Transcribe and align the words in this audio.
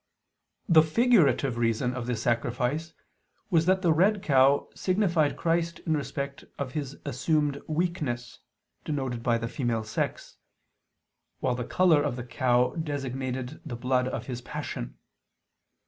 The 0.67 0.81
figurative 0.81 1.59
reason 1.59 1.93
of 1.93 2.07
this 2.07 2.23
sacrifice 2.23 2.95
was 3.51 3.67
that 3.67 3.83
the 3.83 3.93
red 3.93 4.23
cow 4.23 4.67
signified 4.73 5.37
Christ 5.37 5.77
in 5.85 5.95
respect 5.95 6.43
of 6.57 6.71
his 6.71 6.97
assumed 7.05 7.61
weakness, 7.67 8.39
denoted 8.83 9.21
by 9.21 9.37
the 9.37 9.47
female 9.47 9.83
sex; 9.83 10.37
while 11.39 11.53
the 11.53 11.63
color 11.65 12.01
of 12.01 12.15
the 12.15 12.25
cow 12.25 12.73
designated 12.77 13.61
the 13.63 13.75
blood 13.75 14.07
of 14.07 14.25
His 14.25 14.41
Passion. 14.41 14.97